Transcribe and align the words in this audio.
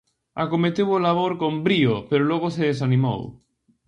Acometeu 0.43 0.87
o 0.97 1.01
labor 1.07 1.31
con 1.41 1.53
brío 1.65 1.95
pero 2.09 2.23
logo 2.31 2.47
se 2.55 2.63
desanimou. 2.69 3.21